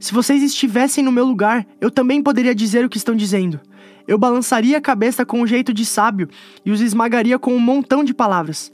Se 0.00 0.12
vocês 0.12 0.42
estivessem 0.42 1.04
no 1.04 1.12
meu 1.12 1.24
lugar, 1.24 1.66
eu 1.80 1.90
também 1.90 2.22
poderia 2.22 2.54
dizer 2.54 2.84
o 2.84 2.88
que 2.88 2.98
estão 2.98 3.14
dizendo. 3.14 3.60
Eu 4.06 4.18
balançaria 4.18 4.76
a 4.76 4.80
cabeça 4.80 5.24
com 5.24 5.40
um 5.40 5.46
jeito 5.46 5.72
de 5.72 5.84
sábio 5.84 6.28
e 6.64 6.70
os 6.70 6.80
esmagaria 6.80 7.38
com 7.38 7.54
um 7.54 7.60
montão 7.60 8.04
de 8.04 8.12
palavras 8.12 8.72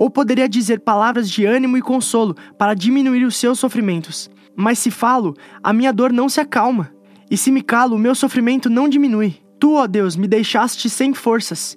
ou 0.00 0.08
poderia 0.08 0.48
dizer 0.48 0.80
palavras 0.80 1.28
de 1.28 1.44
ânimo 1.44 1.76
e 1.76 1.82
consolo 1.82 2.34
para 2.56 2.72
diminuir 2.72 3.22
os 3.22 3.36
seus 3.36 3.58
sofrimentos. 3.58 4.30
Mas 4.56 4.78
se 4.78 4.90
falo, 4.90 5.36
a 5.62 5.74
minha 5.74 5.92
dor 5.92 6.10
não 6.10 6.26
se 6.26 6.40
acalma, 6.40 6.90
e 7.30 7.36
se 7.36 7.52
me 7.52 7.60
calo, 7.60 7.96
o 7.96 7.98
meu 7.98 8.14
sofrimento 8.14 8.70
não 8.70 8.88
diminui. 8.88 9.36
Tu, 9.58 9.74
ó 9.74 9.86
Deus, 9.86 10.16
me 10.16 10.26
deixaste 10.26 10.88
sem 10.88 11.12
forças. 11.12 11.76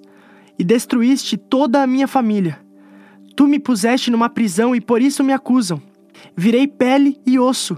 e 0.58 0.64
destruíste 0.64 1.36
toda 1.36 1.82
a 1.82 1.86
minha 1.86 2.06
família. 2.06 2.60
Tu 3.36 3.46
me 3.46 3.58
puseste 3.58 4.10
numa 4.10 4.30
prisão 4.30 4.74
e 4.74 4.80
por 4.80 5.02
isso 5.02 5.22
me 5.22 5.32
acusam. 5.32 5.82
Virei 6.34 6.66
pele 6.66 7.20
e 7.26 7.38
osso, 7.38 7.76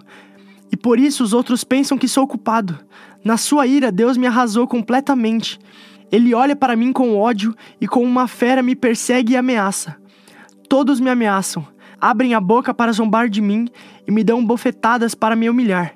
e 0.71 0.77
por 0.77 1.01
isso 1.01 1.25
os 1.25 1.33
outros 1.33 1.65
pensam 1.65 1.99
que 1.99 2.07
sou 2.07 2.27
culpado. 2.27 2.79
Na 3.25 3.37
sua 3.37 3.67
ira, 3.67 3.91
Deus 3.91 4.17
me 4.17 4.27
arrasou 4.27 4.69
completamente. 4.69 5.59
Ele 6.13 6.35
olha 6.35 6.55
para 6.55 6.77
mim 6.77 6.93
com 6.93 7.17
ódio 7.17 7.53
e 7.81 7.89
com 7.89 8.05
uma 8.05 8.29
fera 8.29 8.63
me 8.63 8.77
persegue 8.77 9.33
e 9.33 9.37
ameaça. 9.37 9.97
Todos 10.69 10.99
me 10.99 11.09
ameaçam, 11.09 11.67
abrem 12.01 12.35
a 12.35 12.41
boca 12.41 12.75
para 12.75 12.93
zombar 12.93 13.29
de 13.29 13.41
mim 13.41 13.69
e 14.07 14.11
me 14.11 14.25
dão 14.25 14.45
bofetadas 14.45 15.15
para 15.15 15.37
me 15.37 15.49
humilhar. 15.49 15.95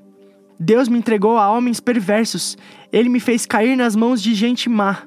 Deus 0.59 0.89
me 0.89 0.99
entregou 0.99 1.39
a 1.39 1.51
homens 1.51 1.81
perversos, 1.81 2.57
ele 2.93 3.09
me 3.09 3.19
fez 3.19 3.47
cair 3.47 3.77
nas 3.77 3.97
mãos 3.97 4.23
de 4.23 4.35
gente 4.35 4.69
má. 4.69 5.03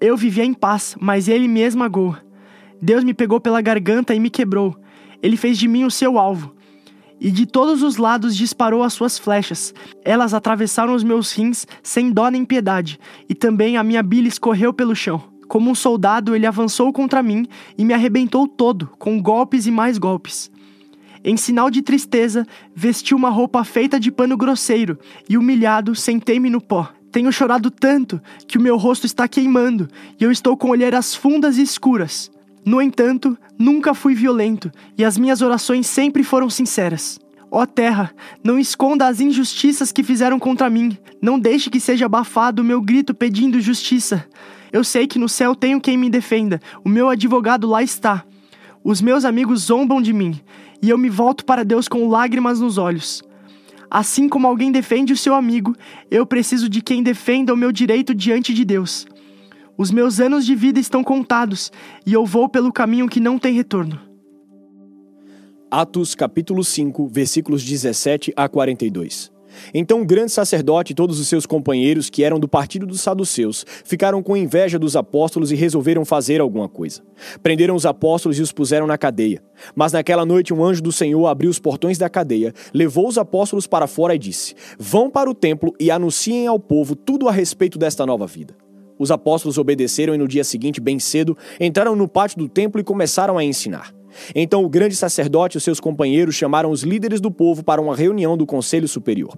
Eu 0.00 0.16
vivia 0.16 0.44
em 0.44 0.54
paz, 0.54 0.96
mas 1.00 1.28
ele 1.28 1.46
me 1.46 1.60
esmagou. 1.60 2.16
Deus 2.80 3.04
me 3.04 3.14
pegou 3.14 3.40
pela 3.40 3.60
garganta 3.60 4.14
e 4.14 4.20
me 4.20 4.30
quebrou. 4.30 4.76
Ele 5.22 5.36
fez 5.36 5.58
de 5.58 5.68
mim 5.68 5.84
o 5.84 5.90
seu 5.90 6.18
alvo. 6.18 6.54
E 7.20 7.30
de 7.30 7.46
todos 7.46 7.82
os 7.82 7.96
lados 7.96 8.36
disparou 8.36 8.82
as 8.82 8.92
suas 8.92 9.18
flechas. 9.18 9.72
Elas 10.04 10.34
atravessaram 10.34 10.94
os 10.94 11.04
meus 11.04 11.32
rins 11.32 11.66
sem 11.82 12.10
dó 12.10 12.28
nem 12.28 12.44
piedade, 12.44 12.98
e 13.28 13.34
também 13.34 13.76
a 13.76 13.82
minha 13.82 14.02
bile 14.02 14.28
escorreu 14.28 14.72
pelo 14.72 14.94
chão. 14.94 15.35
Como 15.48 15.70
um 15.70 15.74
soldado, 15.74 16.34
ele 16.34 16.46
avançou 16.46 16.92
contra 16.92 17.22
mim 17.22 17.46
e 17.78 17.84
me 17.84 17.94
arrebentou 17.94 18.48
todo, 18.48 18.90
com 18.98 19.20
golpes 19.20 19.66
e 19.66 19.70
mais 19.70 19.98
golpes. 19.98 20.50
Em 21.24 21.36
sinal 21.36 21.70
de 21.70 21.82
tristeza, 21.82 22.46
vesti 22.74 23.14
uma 23.14 23.30
roupa 23.30 23.64
feita 23.64 23.98
de 23.98 24.12
pano 24.12 24.36
grosseiro 24.36 24.98
e, 25.28 25.36
humilhado, 25.36 25.94
sentei-me 25.94 26.48
no 26.48 26.60
pó. 26.60 26.88
Tenho 27.10 27.32
chorado 27.32 27.70
tanto 27.70 28.20
que 28.46 28.58
o 28.58 28.60
meu 28.60 28.76
rosto 28.76 29.06
está 29.06 29.26
queimando 29.26 29.88
e 30.20 30.24
eu 30.24 30.30
estou 30.30 30.56
com 30.56 30.70
olheiras 30.70 31.14
fundas 31.14 31.58
e 31.58 31.62
escuras. 31.62 32.30
No 32.64 32.82
entanto, 32.82 33.38
nunca 33.58 33.94
fui 33.94 34.14
violento 34.14 34.70
e 34.98 35.04
as 35.04 35.16
minhas 35.16 35.40
orações 35.42 35.86
sempre 35.86 36.22
foram 36.22 36.50
sinceras. 36.50 37.18
Ó 37.50 37.64
terra, 37.64 38.12
não 38.44 38.58
esconda 38.58 39.06
as 39.06 39.20
injustiças 39.20 39.92
que 39.92 40.02
fizeram 40.02 40.38
contra 40.38 40.68
mim. 40.68 40.96
Não 41.22 41.38
deixe 41.38 41.70
que 41.70 41.80
seja 41.80 42.06
abafado 42.06 42.60
o 42.60 42.64
meu 42.64 42.82
grito 42.82 43.14
pedindo 43.14 43.60
justiça. 43.60 44.26
Eu 44.76 44.84
sei 44.84 45.06
que 45.06 45.18
no 45.18 45.26
céu 45.26 45.54
tenho 45.54 45.80
quem 45.80 45.96
me 45.96 46.10
defenda. 46.10 46.60
O 46.84 46.88
meu 46.90 47.08
advogado 47.08 47.66
lá 47.66 47.82
está. 47.82 48.26
Os 48.84 49.00
meus 49.00 49.24
amigos 49.24 49.62
zombam 49.62 50.02
de 50.02 50.12
mim 50.12 50.38
e 50.82 50.90
eu 50.90 50.98
me 50.98 51.08
volto 51.08 51.46
para 51.46 51.64
Deus 51.64 51.88
com 51.88 52.06
lágrimas 52.06 52.60
nos 52.60 52.76
olhos. 52.76 53.22
Assim 53.90 54.28
como 54.28 54.46
alguém 54.46 54.70
defende 54.70 55.14
o 55.14 55.16
seu 55.16 55.34
amigo, 55.34 55.74
eu 56.10 56.26
preciso 56.26 56.68
de 56.68 56.82
quem 56.82 57.02
defenda 57.02 57.54
o 57.54 57.56
meu 57.56 57.72
direito 57.72 58.14
diante 58.14 58.52
de 58.52 58.66
Deus. 58.66 59.06
Os 59.78 59.90
meus 59.90 60.20
anos 60.20 60.44
de 60.44 60.54
vida 60.54 60.78
estão 60.78 61.02
contados 61.02 61.72
e 62.04 62.12
eu 62.12 62.26
vou 62.26 62.46
pelo 62.46 62.70
caminho 62.70 63.08
que 63.08 63.18
não 63.18 63.38
tem 63.38 63.54
retorno. 63.54 63.98
Atos 65.70 66.14
capítulo 66.14 66.62
5, 66.62 67.08
versículos 67.08 67.64
17 67.64 68.30
a 68.36 68.46
42. 68.46 69.34
Então 69.72 70.00
o 70.00 70.06
grande 70.06 70.32
sacerdote 70.32 70.92
e 70.92 70.94
todos 70.94 71.20
os 71.20 71.28
seus 71.28 71.46
companheiros, 71.46 72.10
que 72.10 72.24
eram 72.24 72.38
do 72.38 72.48
partido 72.48 72.86
dos 72.86 73.00
saduceus, 73.00 73.64
ficaram 73.84 74.22
com 74.22 74.36
inveja 74.36 74.78
dos 74.78 74.96
apóstolos 74.96 75.52
e 75.52 75.54
resolveram 75.54 76.04
fazer 76.04 76.40
alguma 76.40 76.68
coisa. 76.68 77.02
Prenderam 77.42 77.74
os 77.74 77.86
apóstolos 77.86 78.38
e 78.38 78.42
os 78.42 78.52
puseram 78.52 78.86
na 78.86 78.98
cadeia. 78.98 79.42
Mas 79.74 79.92
naquela 79.92 80.24
noite 80.24 80.52
um 80.52 80.64
anjo 80.64 80.82
do 80.82 80.92
Senhor 80.92 81.26
abriu 81.26 81.50
os 81.50 81.58
portões 81.58 81.98
da 81.98 82.08
cadeia, 82.08 82.52
levou 82.72 83.08
os 83.08 83.18
apóstolos 83.18 83.66
para 83.66 83.86
fora 83.86 84.14
e 84.14 84.18
disse: 84.18 84.54
Vão 84.78 85.10
para 85.10 85.30
o 85.30 85.34
templo 85.34 85.74
e 85.80 85.90
anunciem 85.90 86.46
ao 86.46 86.58
povo 86.58 86.94
tudo 86.94 87.28
a 87.28 87.32
respeito 87.32 87.78
desta 87.78 88.04
nova 88.04 88.26
vida. 88.26 88.54
Os 88.98 89.10
apóstolos 89.10 89.58
obedeceram 89.58 90.14
e 90.14 90.18
no 90.18 90.26
dia 90.26 90.42
seguinte, 90.42 90.80
bem 90.80 90.98
cedo, 90.98 91.36
entraram 91.60 91.94
no 91.94 92.08
pátio 92.08 92.38
do 92.38 92.48
templo 92.48 92.80
e 92.80 92.84
começaram 92.84 93.36
a 93.36 93.44
ensinar. 93.44 93.95
Então 94.34 94.64
o 94.64 94.68
grande 94.68 94.96
sacerdote 94.96 95.58
e 95.58 95.60
seus 95.60 95.80
companheiros 95.80 96.34
chamaram 96.34 96.70
os 96.70 96.82
líderes 96.82 97.20
do 97.20 97.30
povo 97.30 97.64
para 97.64 97.80
uma 97.80 97.96
reunião 97.96 98.36
do 98.36 98.46
conselho 98.46 98.88
superior. 98.88 99.36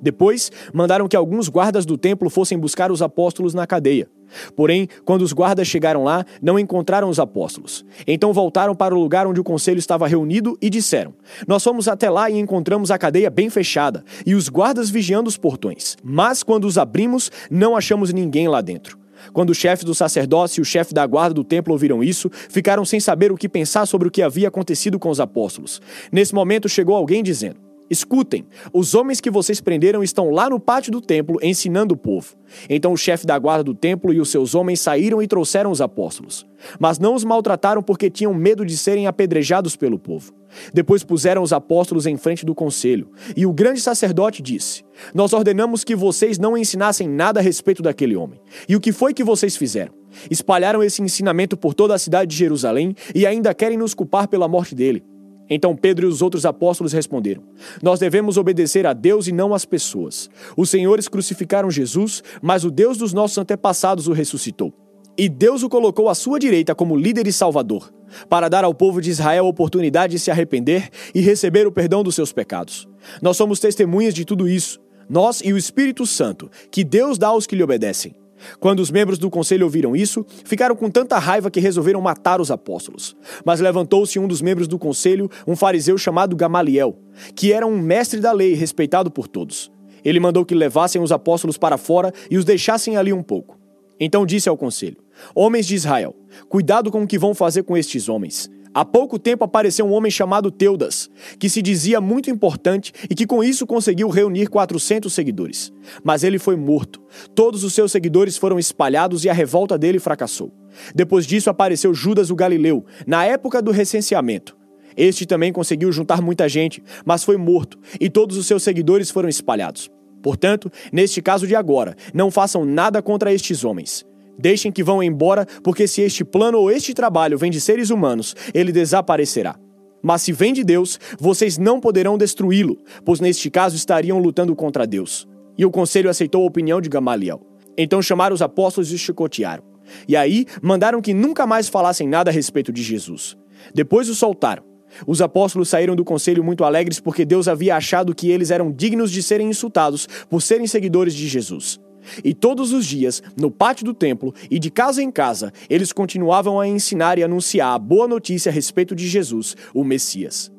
Depois, 0.00 0.52
mandaram 0.72 1.08
que 1.08 1.16
alguns 1.16 1.48
guardas 1.48 1.86
do 1.86 1.96
templo 1.96 2.28
fossem 2.28 2.58
buscar 2.58 2.92
os 2.92 3.00
apóstolos 3.00 3.54
na 3.54 3.66
cadeia. 3.66 4.08
Porém, 4.54 4.88
quando 5.04 5.22
os 5.22 5.32
guardas 5.32 5.68
chegaram 5.68 6.04
lá, 6.04 6.24
não 6.42 6.58
encontraram 6.58 7.08
os 7.08 7.18
apóstolos. 7.18 7.84
Então 8.06 8.32
voltaram 8.32 8.74
para 8.74 8.94
o 8.94 9.00
lugar 9.00 9.26
onde 9.26 9.40
o 9.40 9.44
conselho 9.44 9.78
estava 9.78 10.06
reunido 10.06 10.58
e 10.60 10.68
disseram: 10.68 11.14
Nós 11.46 11.62
fomos 11.62 11.88
até 11.88 12.10
lá 12.10 12.28
e 12.28 12.38
encontramos 12.38 12.90
a 12.90 12.98
cadeia 12.98 13.30
bem 13.30 13.48
fechada 13.48 14.04
e 14.26 14.34
os 14.34 14.48
guardas 14.48 14.90
vigiando 14.90 15.28
os 15.28 15.38
portões. 15.38 15.96
Mas 16.02 16.42
quando 16.42 16.66
os 16.66 16.76
abrimos, 16.76 17.30
não 17.50 17.76
achamos 17.76 18.12
ninguém 18.12 18.48
lá 18.48 18.60
dentro. 18.60 18.98
Quando 19.32 19.50
o 19.50 19.54
chefe 19.54 19.84
do 19.84 19.94
sacerdócio 19.94 20.60
e 20.60 20.62
o 20.62 20.64
chefe 20.64 20.94
da 20.94 21.06
guarda 21.06 21.34
do 21.34 21.44
templo 21.44 21.72
ouviram 21.72 22.02
isso, 22.02 22.30
ficaram 22.48 22.84
sem 22.84 23.00
saber 23.00 23.32
o 23.32 23.36
que 23.36 23.48
pensar 23.48 23.86
sobre 23.86 24.08
o 24.08 24.10
que 24.10 24.22
havia 24.22 24.48
acontecido 24.48 24.98
com 24.98 25.10
os 25.10 25.20
apóstolos. 25.20 25.80
Nesse 26.10 26.34
momento 26.34 26.68
chegou 26.68 26.94
alguém 26.94 27.22
dizendo: 27.22 27.65
Escutem, 27.88 28.44
os 28.72 28.94
homens 28.94 29.20
que 29.20 29.30
vocês 29.30 29.60
prenderam 29.60 30.02
estão 30.02 30.30
lá 30.30 30.50
no 30.50 30.58
pátio 30.58 30.90
do 30.90 31.00
templo 31.00 31.38
ensinando 31.42 31.94
o 31.94 31.96
povo. 31.96 32.34
Então 32.68 32.92
o 32.92 32.96
chefe 32.96 33.26
da 33.26 33.38
guarda 33.38 33.62
do 33.62 33.74
templo 33.74 34.12
e 34.12 34.20
os 34.20 34.28
seus 34.28 34.54
homens 34.54 34.80
saíram 34.80 35.22
e 35.22 35.26
trouxeram 35.26 35.70
os 35.70 35.80
apóstolos. 35.80 36.46
Mas 36.80 36.98
não 36.98 37.14
os 37.14 37.22
maltrataram 37.22 37.82
porque 37.82 38.10
tinham 38.10 38.34
medo 38.34 38.64
de 38.64 38.76
serem 38.76 39.06
apedrejados 39.06 39.76
pelo 39.76 39.98
povo. 39.98 40.32
Depois 40.72 41.04
puseram 41.04 41.42
os 41.42 41.52
apóstolos 41.52 42.06
em 42.06 42.16
frente 42.16 42.44
do 42.44 42.54
conselho. 42.54 43.10
E 43.36 43.46
o 43.46 43.52
grande 43.52 43.80
sacerdote 43.80 44.42
disse: 44.42 44.82
Nós 45.14 45.32
ordenamos 45.32 45.84
que 45.84 45.94
vocês 45.94 46.38
não 46.38 46.56
ensinassem 46.56 47.08
nada 47.08 47.40
a 47.40 47.42
respeito 47.42 47.82
daquele 47.82 48.16
homem. 48.16 48.40
E 48.68 48.74
o 48.74 48.80
que 48.80 48.92
foi 48.92 49.14
que 49.14 49.24
vocês 49.24 49.56
fizeram? 49.56 49.92
Espalharam 50.30 50.82
esse 50.82 51.02
ensinamento 51.02 51.56
por 51.56 51.74
toda 51.74 51.94
a 51.94 51.98
cidade 51.98 52.30
de 52.30 52.36
Jerusalém 52.36 52.94
e 53.14 53.26
ainda 53.26 53.54
querem 53.54 53.76
nos 53.78 53.94
culpar 53.94 54.28
pela 54.28 54.48
morte 54.48 54.74
dele. 54.74 55.04
Então 55.48 55.76
Pedro 55.76 56.06
e 56.06 56.10
os 56.10 56.22
outros 56.22 56.44
apóstolos 56.44 56.92
responderam: 56.92 57.42
Nós 57.82 57.98
devemos 57.98 58.36
obedecer 58.36 58.86
a 58.86 58.92
Deus 58.92 59.26
e 59.26 59.32
não 59.32 59.54
às 59.54 59.64
pessoas. 59.64 60.28
Os 60.56 60.70
senhores 60.70 61.08
crucificaram 61.08 61.70
Jesus, 61.70 62.22
mas 62.42 62.64
o 62.64 62.70
Deus 62.70 62.98
dos 62.98 63.12
nossos 63.12 63.38
antepassados 63.38 64.08
o 64.08 64.12
ressuscitou. 64.12 64.72
E 65.18 65.28
Deus 65.28 65.62
o 65.62 65.68
colocou 65.68 66.08
à 66.10 66.14
sua 66.14 66.38
direita 66.38 66.74
como 66.74 66.94
líder 66.94 67.26
e 67.26 67.32
salvador, 67.32 67.90
para 68.28 68.48
dar 68.48 68.64
ao 68.64 68.74
povo 68.74 69.00
de 69.00 69.10
Israel 69.10 69.46
a 69.46 69.48
oportunidade 69.48 70.12
de 70.12 70.18
se 70.18 70.30
arrepender 70.30 70.90
e 71.14 71.20
receber 71.20 71.66
o 71.66 71.72
perdão 71.72 72.02
dos 72.02 72.14
seus 72.14 72.32
pecados. 72.32 72.86
Nós 73.22 73.36
somos 73.36 73.58
testemunhas 73.58 74.12
de 74.12 74.26
tudo 74.26 74.46
isso, 74.46 74.78
nós 75.08 75.40
e 75.42 75.52
o 75.52 75.56
Espírito 75.56 76.04
Santo, 76.04 76.50
que 76.70 76.84
Deus 76.84 77.16
dá 77.16 77.28
aos 77.28 77.46
que 77.46 77.56
lhe 77.56 77.62
obedecem. 77.62 78.14
Quando 78.60 78.80
os 78.80 78.90
membros 78.90 79.18
do 79.18 79.30
conselho 79.30 79.64
ouviram 79.64 79.96
isso, 79.96 80.24
ficaram 80.44 80.76
com 80.76 80.90
tanta 80.90 81.18
raiva 81.18 81.50
que 81.50 81.60
resolveram 81.60 82.00
matar 82.00 82.40
os 82.40 82.50
apóstolos. 82.50 83.16
Mas 83.44 83.60
levantou-se 83.60 84.18
um 84.18 84.28
dos 84.28 84.42
membros 84.42 84.68
do 84.68 84.78
conselho, 84.78 85.30
um 85.46 85.56
fariseu 85.56 85.96
chamado 85.96 86.36
Gamaliel, 86.36 86.98
que 87.34 87.52
era 87.52 87.66
um 87.66 87.78
mestre 87.78 88.20
da 88.20 88.32
lei 88.32 88.54
respeitado 88.54 89.10
por 89.10 89.26
todos. 89.28 89.70
Ele 90.04 90.20
mandou 90.20 90.44
que 90.44 90.54
levassem 90.54 91.02
os 91.02 91.10
apóstolos 91.10 91.58
para 91.58 91.76
fora 91.76 92.12
e 92.30 92.36
os 92.36 92.44
deixassem 92.44 92.96
ali 92.96 93.12
um 93.12 93.22
pouco. 93.22 93.58
Então 93.98 94.26
disse 94.26 94.48
ao 94.48 94.56
conselho: 94.56 94.98
Homens 95.34 95.66
de 95.66 95.74
Israel, 95.74 96.14
cuidado 96.48 96.90
com 96.90 97.02
o 97.02 97.06
que 97.06 97.18
vão 97.18 97.34
fazer 97.34 97.62
com 97.62 97.76
estes 97.76 98.08
homens. 98.08 98.50
Há 98.76 98.84
pouco 98.84 99.18
tempo 99.18 99.42
apareceu 99.42 99.86
um 99.86 99.92
homem 99.94 100.10
chamado 100.10 100.50
Teudas, 100.50 101.08
que 101.38 101.48
se 101.48 101.62
dizia 101.62 101.98
muito 101.98 102.28
importante 102.28 102.92
e 103.08 103.14
que 103.14 103.26
com 103.26 103.42
isso 103.42 103.66
conseguiu 103.66 104.10
reunir 104.10 104.48
400 104.48 105.10
seguidores. 105.10 105.72
Mas 106.04 106.22
ele 106.22 106.38
foi 106.38 106.56
morto. 106.56 107.00
Todos 107.34 107.64
os 107.64 107.72
seus 107.72 107.90
seguidores 107.90 108.36
foram 108.36 108.58
espalhados 108.58 109.24
e 109.24 109.30
a 109.30 109.32
revolta 109.32 109.78
dele 109.78 109.98
fracassou. 109.98 110.52
Depois 110.94 111.24
disso 111.24 111.48
apareceu 111.48 111.94
Judas 111.94 112.28
o 112.28 112.34
Galileu, 112.36 112.84
na 113.06 113.24
época 113.24 113.62
do 113.62 113.70
recenseamento. 113.70 114.54
Este 114.94 115.24
também 115.24 115.54
conseguiu 115.54 115.90
juntar 115.90 116.20
muita 116.20 116.46
gente, 116.46 116.84
mas 117.02 117.24
foi 117.24 117.38
morto, 117.38 117.78
e 117.98 118.10
todos 118.10 118.36
os 118.36 118.46
seus 118.46 118.62
seguidores 118.62 119.10
foram 119.10 119.30
espalhados. 119.30 119.90
Portanto, 120.22 120.70
neste 120.92 121.22
caso 121.22 121.46
de 121.46 121.56
agora, 121.56 121.96
não 122.12 122.30
façam 122.30 122.66
nada 122.66 123.00
contra 123.00 123.32
estes 123.32 123.64
homens. 123.64 124.04
Deixem 124.38 124.70
que 124.70 124.82
vão 124.82 125.02
embora, 125.02 125.46
porque 125.62 125.86
se 125.86 126.02
este 126.02 126.24
plano 126.24 126.58
ou 126.58 126.70
este 126.70 126.92
trabalho 126.92 127.38
vem 127.38 127.50
de 127.50 127.60
seres 127.60 127.90
humanos, 127.90 128.34
ele 128.52 128.72
desaparecerá. 128.72 129.56
Mas 130.02 130.22
se 130.22 130.32
vem 130.32 130.52
de 130.52 130.62
Deus, 130.62 131.00
vocês 131.18 131.58
não 131.58 131.80
poderão 131.80 132.18
destruí-lo, 132.18 132.78
pois 133.04 133.20
neste 133.20 133.50
caso 133.50 133.76
estariam 133.76 134.18
lutando 134.18 134.54
contra 134.54 134.86
Deus. 134.86 135.26
E 135.58 135.64
o 135.64 135.70
conselho 135.70 136.10
aceitou 136.10 136.42
a 136.42 136.46
opinião 136.46 136.80
de 136.80 136.88
Gamaliel. 136.88 137.40
Então 137.76 138.00
chamaram 138.00 138.34
os 138.34 138.42
apóstolos 138.42 138.92
e 138.92 138.98
chicotearam. 138.98 139.64
E 140.06 140.16
aí 140.16 140.46
mandaram 140.62 141.00
que 141.00 141.14
nunca 141.14 141.46
mais 141.46 141.68
falassem 141.68 142.08
nada 142.08 142.30
a 142.30 142.32
respeito 142.32 142.72
de 142.72 142.82
Jesus. 142.82 143.36
Depois 143.74 144.08
os 144.08 144.18
soltaram. 144.18 144.64
Os 145.06 145.20
apóstolos 145.20 145.68
saíram 145.68 145.96
do 145.96 146.04
conselho 146.04 146.44
muito 146.44 146.64
alegres 146.64 147.00
porque 147.00 147.24
Deus 147.24 147.48
havia 147.48 147.76
achado 147.76 148.14
que 148.14 148.30
eles 148.30 148.50
eram 148.50 148.70
dignos 148.70 149.10
de 149.10 149.22
serem 149.22 149.48
insultados 149.48 150.08
por 150.30 150.40
serem 150.40 150.66
seguidores 150.66 151.14
de 151.14 151.26
Jesus. 151.26 151.80
E 152.24 152.34
todos 152.34 152.72
os 152.72 152.86
dias, 152.86 153.22
no 153.36 153.50
pátio 153.50 153.84
do 153.84 153.94
templo 153.94 154.34
e 154.50 154.58
de 154.58 154.70
casa 154.70 155.02
em 155.02 155.10
casa, 155.10 155.52
eles 155.68 155.92
continuavam 155.92 156.60
a 156.60 156.66
ensinar 156.66 157.18
e 157.18 157.24
anunciar 157.24 157.74
a 157.74 157.78
boa 157.78 158.08
notícia 158.08 158.50
a 158.50 158.52
respeito 158.52 158.94
de 158.94 159.08
Jesus, 159.08 159.56
o 159.74 159.84
Messias. 159.84 160.55